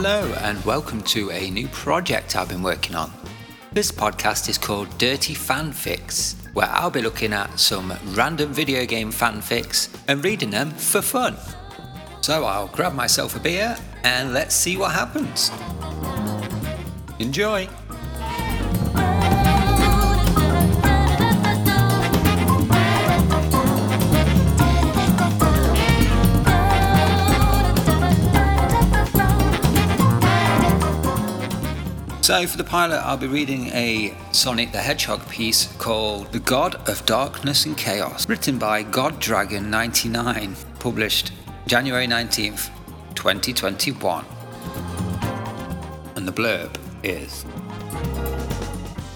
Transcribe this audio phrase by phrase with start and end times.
[0.00, 3.10] Hello, and welcome to a new project I've been working on.
[3.72, 9.10] This podcast is called Dirty Fanfics, where I'll be looking at some random video game
[9.10, 11.36] fanfics and reading them for fun.
[12.20, 15.50] So I'll grab myself a beer and let's see what happens.
[17.18, 17.68] Enjoy!
[32.28, 36.74] So, for the pilot, I'll be reading a Sonic the Hedgehog piece called The God
[36.86, 41.32] of Darkness and Chaos, written by God Dragon 99, published
[41.66, 42.68] January 19th,
[43.14, 44.26] 2021.
[46.16, 47.46] And the blurb is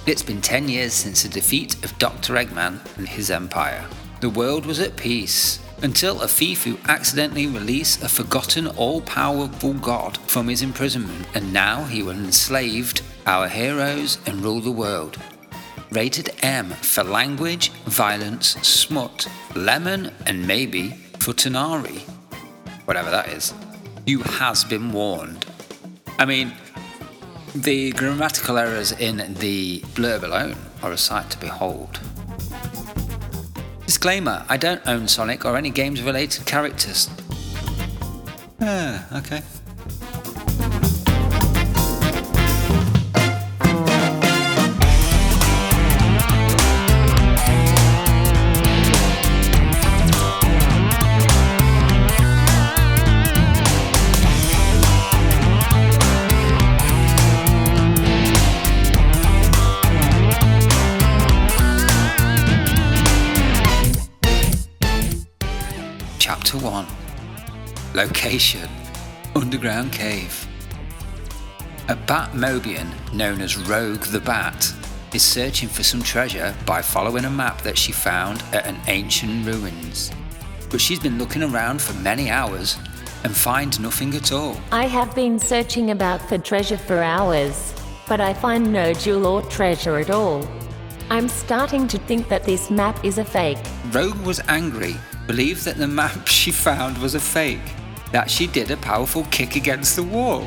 [0.07, 2.33] It's been 10 years since the defeat of Dr.
[2.33, 3.87] Eggman and his empire.
[4.23, 9.75] The world was at peace until a thief who accidentally released a forgotten all powerful
[9.75, 15.19] god from his imprisonment, and now he will enslaved our heroes and rule the world.
[15.91, 22.01] Rated M for language, violence, smut, lemon, and maybe futanari.
[22.87, 23.53] Whatever that is.
[24.07, 25.45] You has been warned.
[26.19, 26.53] I mean,
[27.55, 32.01] the grammatical errors in the blurb alone are a sight to behold.
[34.03, 37.09] Disclaimer I don't own Sonic or any games related characters.
[38.61, 39.43] Ah, okay.
[66.45, 66.87] Chapter 1
[67.95, 68.69] Location
[69.37, 70.49] Underground Cave.
[71.89, 74.75] A Batmobian known as Rogue the Bat
[75.15, 79.47] is searching for some treasure by following a map that she found at an ancient
[79.47, 80.11] ruins.
[80.69, 82.77] But she's been looking around for many hours
[83.23, 84.57] and finds nothing at all.
[84.73, 87.73] I have been searching about for treasure for hours,
[88.09, 90.45] but I find no jewel or treasure at all.
[91.11, 93.59] I'm starting to think that this map is a fake.
[93.91, 94.97] Rogue was angry,
[95.27, 97.61] believed that the map she found was a fake,
[98.13, 100.47] that she did a powerful kick against the wall.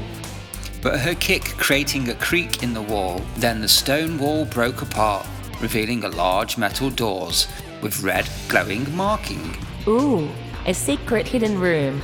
[0.82, 5.26] But her kick creating a creak in the wall, then the stone wall broke apart,
[5.62, 7.48] revealing a large metal doors
[7.82, 9.56] with red glowing marking.
[9.88, 10.30] Ooh,
[10.66, 12.02] a secret hidden room.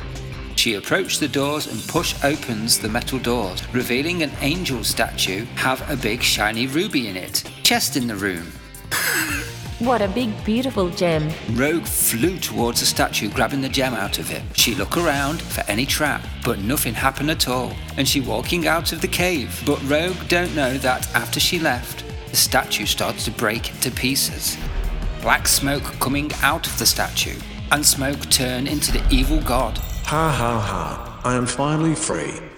[0.61, 5.81] She approached the doors and push opens the metal doors, revealing an angel statue have
[5.89, 7.43] a big shiny ruby in it.
[7.63, 8.45] Chest in the room.
[9.79, 11.31] What a big, beautiful gem.
[11.53, 14.43] Rogue flew towards the statue, grabbing the gem out of it.
[14.55, 18.93] She looked around for any trap, but nothing happened at all, and she walking out
[18.93, 19.59] of the cave.
[19.65, 24.55] But Rogue don't know that after she left, the statue started to break into pieces.
[25.23, 27.39] Black smoke coming out of the statue,
[27.71, 29.81] and smoke turned into the evil god.
[30.11, 32.50] Ha ha ha, I am finally free.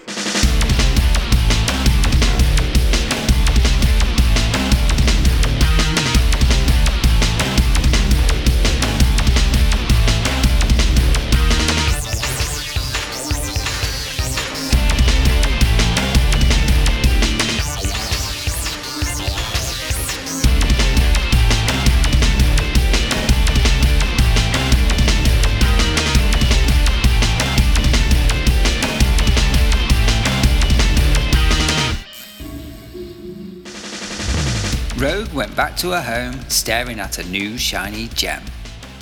[35.54, 38.42] Back to her home, staring at a new shiny gem.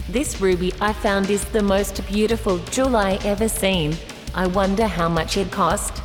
[0.08, 3.96] This ruby I found is the most beautiful jewel I ever seen.
[4.34, 6.02] I wonder how much it cost.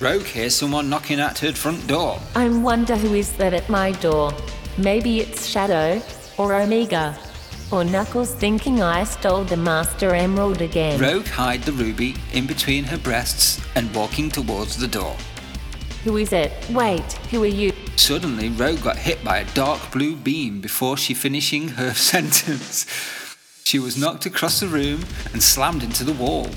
[0.00, 2.18] Rogue hears someone knocking at her front door.
[2.34, 4.32] I wonder who is that at my door.
[4.78, 6.02] Maybe it's Shadow
[6.38, 7.16] or Omega.
[7.70, 11.00] Or Knuckles thinking I stole the Master Emerald again.
[11.00, 15.16] Rogue hid the ruby in between her breasts and walking towards the door.
[16.04, 16.52] Who is it?
[16.70, 17.71] Wait, who are you?
[18.02, 22.84] Suddenly, Rogue got hit by a dark blue beam before she finishing her sentence.
[23.62, 26.50] She was knocked across the room and slammed into the wall.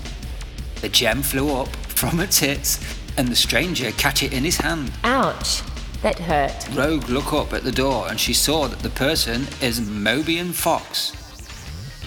[0.81, 2.79] The gem flew up from her tits,
[3.15, 4.91] and the stranger catch it in his hand.
[5.03, 5.61] Ouch,
[6.01, 6.67] that hurt.
[6.75, 11.13] Rogue look up at the door and she saw that the person is Mobian Fox.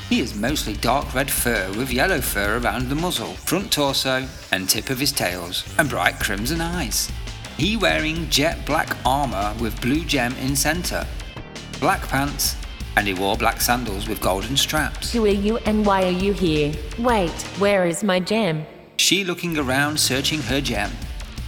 [0.08, 4.69] He is mostly dark red fur with yellow fur around the muzzle, front torso, and
[4.69, 7.08] tip of his tails, and bright crimson eyes.
[7.58, 11.05] He wearing jet black armor with blue gem in center,
[11.81, 12.55] black pants,
[12.96, 15.12] and he wore black sandals with golden straps.
[15.12, 16.72] Who are you and why are you here?
[17.00, 18.64] Wait, where is my gem?
[18.96, 20.90] she looking around searching her gem.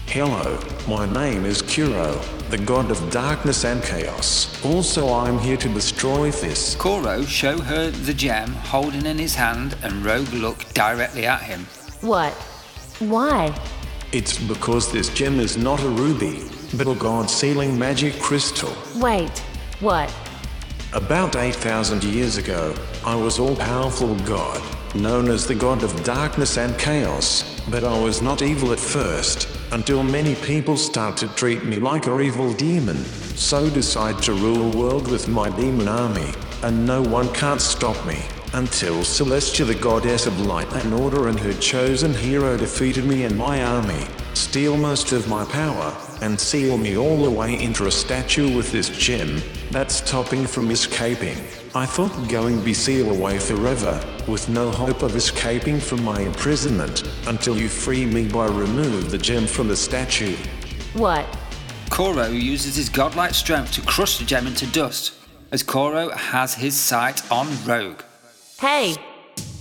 [0.07, 0.59] Hello,
[0.89, 2.15] my name is Kuro,
[2.49, 4.65] the god of darkness and chaos.
[4.65, 6.75] Also, I'm here to destroy this.
[6.75, 11.67] Koro show her the gem holding in his hand and Rogue look directly at him.
[12.01, 12.33] What?
[12.99, 13.55] Why?
[14.13, 16.43] It's because this gem is not a ruby,
[16.75, 18.73] but a god sealing magic crystal.
[18.97, 19.39] Wait,
[19.79, 20.13] what?
[20.93, 22.75] About 8,000 years ago,
[23.07, 24.61] I was all powerful god,
[24.97, 29.49] known as the god of darkness and chaos, but I was not evil at first,
[29.71, 32.97] until many people start to treat me like a evil demon.
[33.37, 36.33] So decide to rule the world with my demon army,
[36.65, 38.19] and no one can't stop me.
[38.53, 43.39] Until Celestia, the goddess of light and order, and her chosen hero defeated me and
[43.39, 44.05] my army,
[44.35, 48.73] steal most of my power, and seal me all the way into a statue with
[48.73, 51.37] this gem that's stopping from escaping.
[51.77, 57.09] I thought going be sealed away forever, with no hope of escaping from my imprisonment,
[57.29, 60.35] until you free me by remove the gem from the statue.
[60.95, 61.25] What?
[61.89, 65.13] Koro uses his godlike strength to crush the gem into dust,
[65.53, 68.03] as Koro has his sight on Rogue.
[68.61, 68.95] Hey!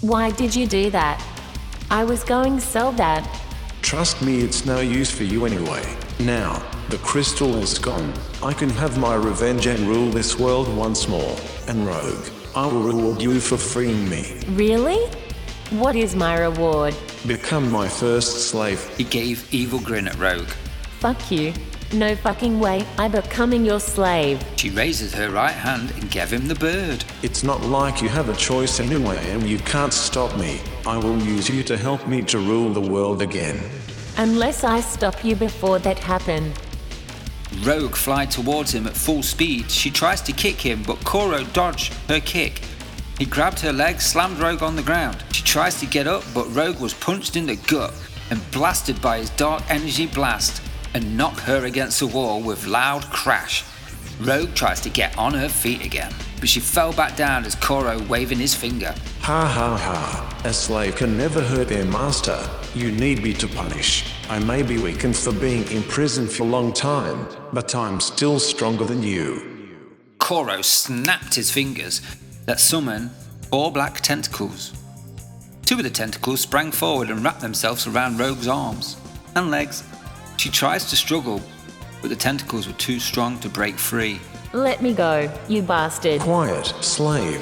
[0.01, 1.25] Why did you do that?
[1.90, 3.24] I was going to sell that.
[3.81, 5.81] Trust me, it's no use for you anyway.
[6.19, 8.12] Now, the crystal is gone.
[8.44, 11.38] I can have my revenge and rule this world once more.
[11.69, 14.42] And Rogue, I will reward you for freeing me.
[14.50, 15.00] Really?
[15.69, 16.94] What is my reward?
[17.25, 18.86] Become my first slave.
[18.98, 20.50] He gave evil grin at Rogue.
[21.00, 21.54] Fuck you.
[21.91, 22.86] No fucking way.
[23.00, 24.45] I'm becoming your slave.
[24.57, 27.03] She raises her right hand and gave him the bird.
[27.24, 30.62] It's not like you have a choice anyway, and you can't stop me.
[30.86, 33.59] I will use you to help me to rule the world again.
[34.18, 36.53] Unless I stop you before that happened.
[37.63, 39.71] Rogue fly towards him at full speed.
[39.71, 42.62] She tries to kick him, but Koro dodged her kick.
[43.18, 45.24] He grabbed her leg, slammed Rogue on the ground.
[45.31, 47.95] She tries to get up, but Rogue was punched in the gut
[48.30, 50.62] and blasted by his dark energy blast
[50.94, 53.63] and knock her against the wall with loud crash.
[54.21, 58.01] Rogue tries to get on her feet again, but she fell back down as Koro
[58.03, 58.94] waving his finger.
[59.21, 60.41] Ha ha ha.
[60.44, 62.38] A slave can never hurt their master.
[62.75, 64.06] You need me to punish.
[64.30, 68.85] I may be weakened for being imprisoned for a long time, but I'm still stronger
[68.85, 69.77] than you.
[70.18, 72.01] Koro snapped his fingers
[72.45, 73.12] that summoned
[73.50, 74.74] four black tentacles.
[75.65, 78.97] Two of the tentacles sprang forward and wrapped themselves around Rogue's arms
[79.35, 79.83] and legs.
[80.39, 81.41] She tries to struggle,
[82.01, 84.21] but the tentacles were too strong to break free.
[84.53, 86.21] Let me go, you bastard.
[86.21, 87.41] Quiet, slave.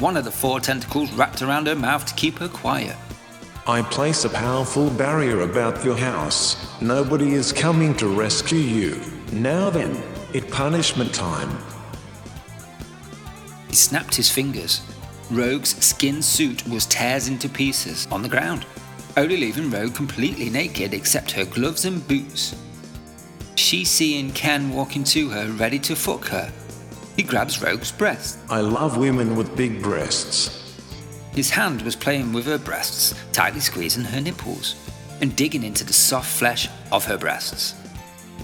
[0.00, 2.96] One of the four tentacles wrapped around her mouth to keep her quiet.
[3.64, 6.56] I place a powerful barrier about your house.
[6.82, 9.00] Nobody is coming to rescue you.
[9.30, 10.02] Now then,
[10.32, 11.56] it punishment time.
[13.68, 14.82] He snapped his fingers.
[15.30, 18.66] Rogue's skin suit was tears into pieces on the ground,
[19.16, 22.56] only leaving Rogue completely naked except her gloves and boots.
[23.56, 26.50] She seeing Ken walking to her, ready to fuck her.
[27.16, 28.38] He grabs Rogue's breast.
[28.48, 30.58] I love women with big breasts.
[31.34, 34.76] His hand was playing with her breasts, tightly squeezing her nipples
[35.20, 37.74] and digging into the soft flesh of her breasts.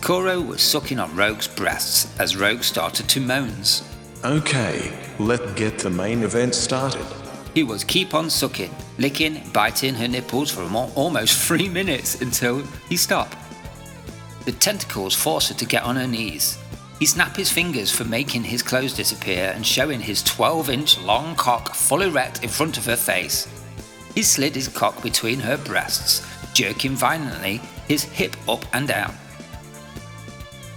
[0.01, 3.83] Koro was sucking on Rogue's breasts as Rogue started to moans.
[4.25, 7.07] Okay, let's get the main event started.
[7.55, 10.63] He was keep on sucking, licking, biting her nipples for
[10.95, 13.37] almost three minutes until he stopped.
[14.45, 16.59] The tentacles forced her to get on her knees.
[16.99, 21.37] He snapped his fingers for making his clothes disappear and showing his 12 inch long
[21.37, 23.47] cock full erect in front of her face.
[24.15, 29.15] He slid his cock between her breasts, jerking violently his hip up and down.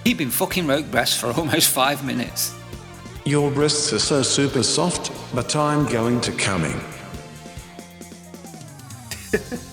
[0.04, 2.56] He'd been fucking Rogue breasts for almost five minutes.
[3.25, 6.79] Your breasts are so super soft, but I'm going to coming.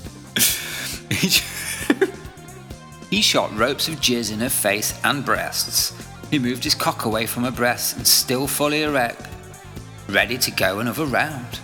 [3.10, 5.92] he shot ropes of jizz in her face and breasts.
[6.30, 9.26] He moved his cock away from her breasts and still fully erect,
[10.08, 11.60] ready to go another round.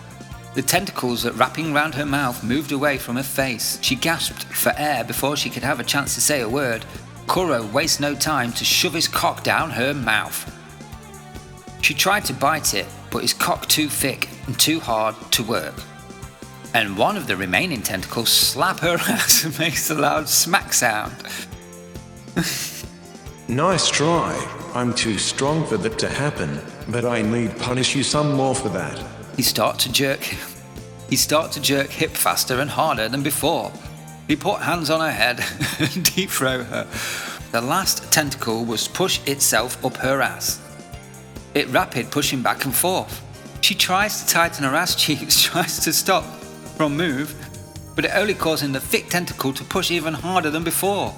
[0.54, 3.78] The tentacles that wrapping round her mouth moved away from her face.
[3.82, 6.84] She gasped for air before she could have a chance to say a word.
[7.26, 10.50] Kuro wastes no time to shove his cock down her mouth.
[11.82, 15.74] She tried to bite it, but his cock too thick and too hard to work.
[16.74, 21.14] And one of the remaining tentacles slap her ass and makes a loud smack sound.
[23.46, 24.32] Nice try.
[24.74, 28.70] I'm too strong for that to happen, but I need punish you some more for
[28.70, 28.98] that.
[29.36, 30.22] He start to jerk.
[31.10, 33.70] He start to jerk hip faster and harder than before.
[34.28, 35.44] He put hands on her head
[35.78, 36.88] and deep throw her.
[37.52, 40.63] The last tentacle was push itself up her ass.
[41.54, 43.22] It rapid pushing back and forth.
[43.60, 46.24] She tries to tighten her ass cheeks, tries to stop
[46.76, 47.34] from move,
[47.94, 51.14] but it only causing the thick tentacle to push even harder than before.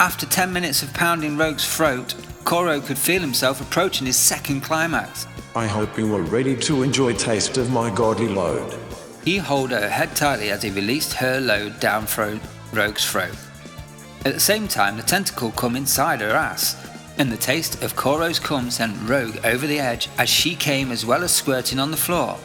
[0.00, 5.26] After 10 minutes of pounding Rogue's throat, Koro could feel himself approaching his second climax.
[5.54, 8.74] I hope you are ready to enjoy taste of my godly load.
[9.24, 12.40] He held her head tightly as he released her load down through
[12.72, 13.36] Rogue's throat.
[14.24, 16.76] At the same time, the tentacle come inside her ass,
[17.18, 21.04] and the taste of Koro's cum sent Rogue over the edge as she came as
[21.04, 22.38] well as squirting on the floor.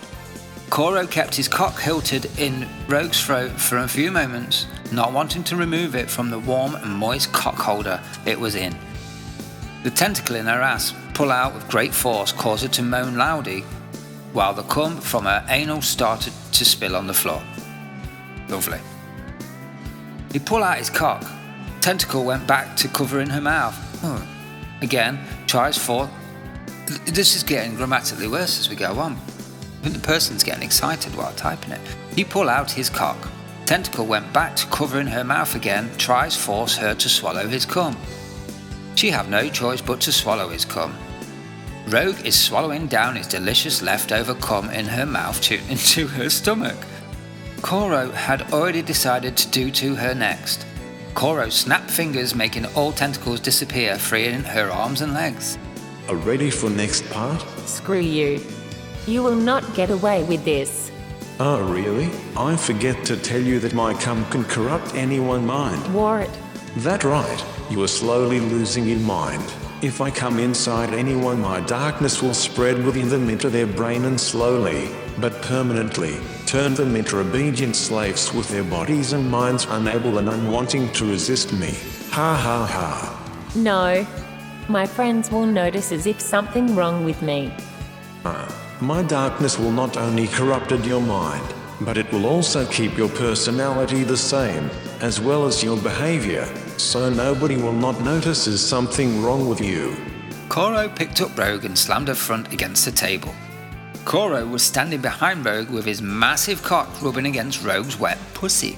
[0.69, 5.55] Koro kept his cock hilted in Rogue's throat for a few moments, not wanting to
[5.55, 8.75] remove it from the warm and moist cock holder it was in.
[9.83, 13.61] The tentacle in her ass pull out with great force caused her to moan loudly,
[14.31, 17.43] while the cum from her anal started to spill on the floor.
[18.49, 18.79] Lovely.
[20.31, 21.23] He pulled out his cock.
[21.81, 23.77] Tentacle went back to covering her mouth.
[24.03, 24.32] Oh.
[24.83, 26.09] Again, tries for.
[27.05, 29.17] This is getting grammatically worse as we go on.
[29.81, 31.81] The person's getting excited while typing it.
[32.13, 33.17] He pulled out his cock.
[33.65, 37.97] Tentacle went back to covering her mouth again, tries force her to swallow his cum.
[38.95, 40.93] She have no choice but to swallow his cum.
[41.87, 46.77] Rogue is swallowing down his delicious leftover cum in her mouth to, into her stomach.
[47.61, 50.65] Koro had already decided to do to her next.
[51.13, 55.57] Koro snapped fingers, making all tentacles disappear, freeing her arms and legs.
[56.09, 57.41] Are ready for next part?
[57.65, 58.41] Screw you.
[59.05, 60.91] You will not get away with this.
[61.39, 62.09] Oh, really?
[62.35, 65.93] I forget to tell you that my cum can corrupt anyone's mind.
[65.93, 66.29] What?
[66.77, 67.45] That right.
[67.69, 69.43] You are slowly losing your mind.
[69.81, 74.19] If I come inside anyone, my darkness will spread within them into their brain and
[74.19, 74.89] slowly,
[75.19, 80.91] but permanently, turn them into obedient slaves with their bodies and minds unable and unwanting
[80.93, 81.73] to resist me.
[82.11, 83.49] Ha ha ha.
[83.55, 84.05] No.
[84.67, 87.53] My friends will notice as if something wrong with me.
[88.25, 88.47] Ah,
[88.79, 94.03] my darkness will not only corrupted your mind, but it will also keep your personality
[94.03, 94.69] the same,
[95.01, 96.45] as well as your behavior,
[96.77, 99.95] so nobody will not notice there's something wrong with you.
[100.49, 103.33] Koro picked up Rogue and slammed her front against the table.
[104.05, 108.77] Koro was standing behind Rogue with his massive cock rubbing against Rogue's wet pussy.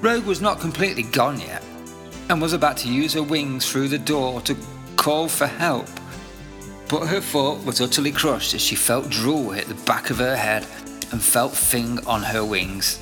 [0.00, 1.62] Rogue was not completely gone yet,
[2.28, 4.56] and was about to use her wings through the door to
[4.96, 5.88] call for help.
[6.88, 10.36] But her foot was utterly crushed as she felt drool hit the back of her
[10.36, 10.64] head
[11.10, 13.00] and felt Thing on her wings.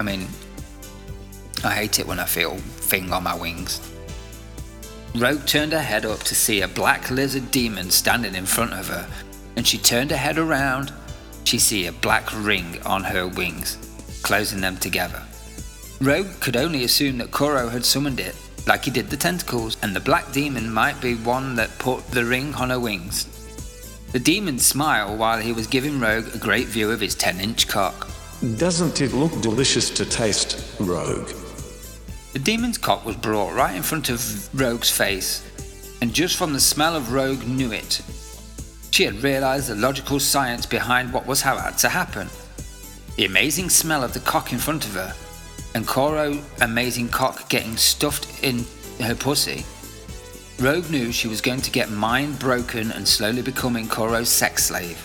[0.00, 0.26] I mean,
[1.64, 3.80] I hate it when I feel Thing on my wings.
[5.14, 8.88] Rogue turned her head up to see a black lizard demon standing in front of
[8.88, 9.06] her,
[9.56, 10.92] and she turned her head around.
[11.44, 13.76] She see a black ring on her wings,
[14.22, 15.22] closing them together.
[16.00, 18.34] Rogue could only assume that Koro had summoned it,
[18.66, 22.24] like he did the tentacles, and the black demon might be one that put the
[22.24, 23.26] ring on her wings.
[24.12, 27.66] The demon smiled while he was giving Rogue a great view of his 10 inch
[27.68, 28.08] cock.
[28.56, 31.30] Doesn't it look delicious to taste, Rogue?
[32.32, 35.42] The demon's cock was brought right in front of Rogue's face,
[36.00, 38.02] and just from the smell of Rogue knew it.
[38.92, 42.28] She had realized the logical science behind what was about to happen.
[43.16, 45.14] The amazing smell of the cock in front of her,
[45.74, 48.66] and Koro amazing cock getting stuffed in
[49.00, 49.64] her pussy.
[50.60, 55.02] Rogue knew she was going to get mind broken and slowly becoming Koro's sex slave.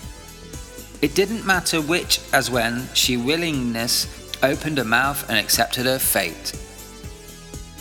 [1.01, 4.05] It didn't matter which as when she willingness
[4.43, 6.51] opened her mouth and accepted her fate.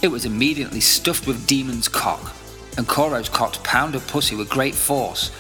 [0.03, 2.33] It was immediately stuffed with demon's cock,
[2.79, 5.33] and Koro's cock pounded pussy with great force.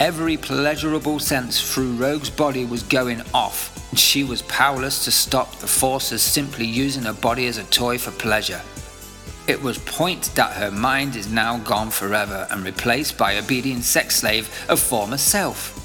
[0.00, 5.56] Every pleasurable sense through Rogue's body was going off, and she was powerless to stop
[5.56, 8.62] the forces simply using her body as a toy for pleasure.
[9.46, 14.16] It was point that her mind is now gone forever and replaced by obedient sex
[14.16, 15.76] slave of former self.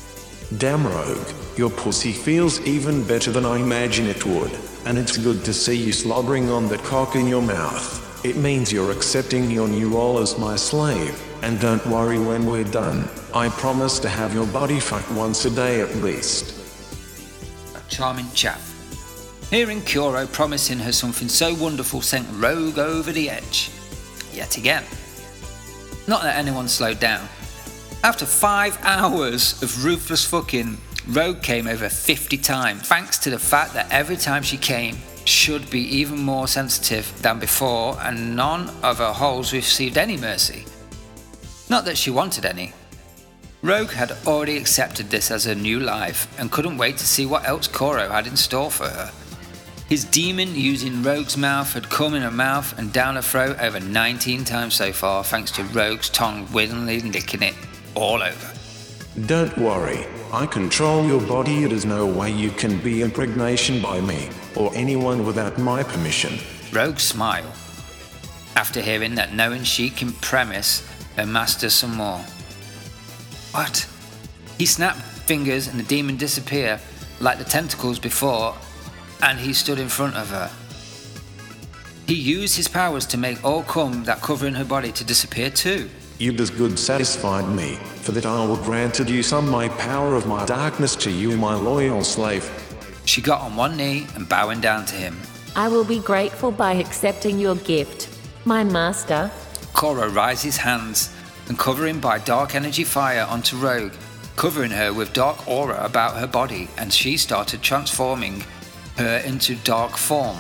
[0.60, 1.28] Damn, Rogue.
[1.58, 5.76] Your pussy feels even better than I imagine it would, and it's good to see
[5.76, 8.02] you slobbering on that cock in your mouth.
[8.24, 12.64] It means you're accepting your new role as my slave, and don't worry when we're
[12.64, 13.08] done.
[13.32, 16.60] I promise to have your body fucked once a day at least.
[17.76, 18.60] A charming chap.
[19.52, 23.70] Hearing Kuro promising her something so wonderful sent Rogue over the edge.
[24.34, 24.84] Yet again.
[26.08, 27.30] Not that anyone slowed down.
[28.04, 33.76] After five hours of ruthless fucking, Rogue came over 50 times, thanks to the fact
[33.76, 38.98] that every time she came, should be even more sensitive than before, and none of
[38.98, 40.66] her holes received any mercy.
[41.70, 42.74] Not that she wanted any.
[43.62, 47.48] Rogue had already accepted this as her new life and couldn't wait to see what
[47.48, 49.12] else Koro had in store for her.
[49.90, 53.80] His demon using Rogue's mouth had come in her mouth and down her throat over
[53.80, 57.56] 19 times so far, thanks to Rogue's tongue willingly licking it
[57.96, 58.54] all over.
[59.28, 61.66] Don't worry, I control your body.
[61.66, 66.38] There is no way you can be impregnation by me, or anyone without my permission.
[66.72, 67.52] Rogue smile
[68.56, 70.82] after hearing that knowing she can premise
[71.16, 72.20] her master some more.
[73.52, 73.88] What?
[74.58, 76.80] He snapped fingers and the demon disappeared
[77.20, 78.56] like the tentacles before,
[79.22, 80.52] and he stood in front of her.
[82.08, 85.90] He used his powers to make all cum that covering her body to disappear too.
[86.20, 90.28] You does good satisfied me, for that I will granted you some my power of
[90.28, 92.50] my darkness to you, my loyal slave.
[93.06, 95.18] She got on one knee and bowing down to him.
[95.56, 98.10] I will be grateful by accepting your gift,
[98.46, 99.32] my master.
[99.76, 101.14] Cora rises hands
[101.50, 103.92] and covering by dark energy fire onto Rogue,
[104.38, 108.46] covering her with dark aura about her body, and she started transforming
[108.98, 110.38] her into dark form.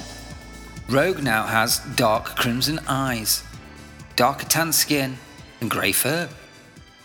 [0.87, 3.43] Rogue now has dark crimson eyes,
[4.15, 5.17] darker tan skin,
[5.59, 6.29] and grey fur.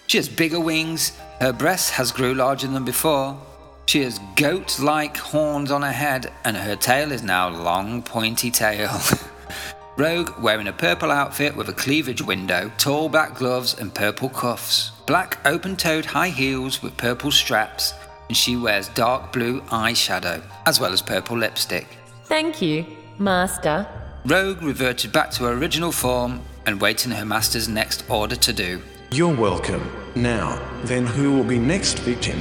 [0.07, 3.41] She has bigger wings, her breast has grew larger than before.
[3.87, 9.01] She has goat-like horns on her head, and her tail is now long pointy tail.
[10.00, 14.92] Rogue wearing a purple outfit with a cleavage window, tall black gloves, and purple cuffs.
[15.07, 17.92] Black open toed high heels with purple straps,
[18.28, 21.87] and she wears dark blue eyeshadow, as well as purple lipstick.
[22.25, 22.87] Thank you,
[23.19, 23.87] master.
[24.25, 28.80] Rogue reverted back to her original form and waiting her master's next order to do.
[29.11, 29.87] You're welcome.
[30.14, 32.40] Now, then who will be next victim?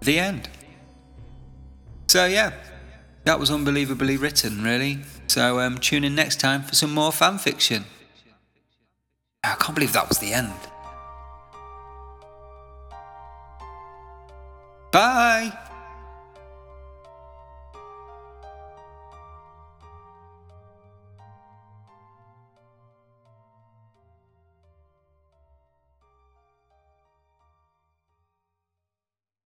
[0.00, 0.48] The end.
[2.08, 2.54] So, yeah,
[3.24, 4.98] that was unbelievably written, really.
[5.26, 7.84] So, um, tune in next time for some more fan fiction.
[9.42, 10.52] I can't believe that was the end.
[14.92, 15.23] Bye!